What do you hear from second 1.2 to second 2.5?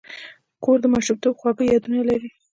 خواږه یادونه لري.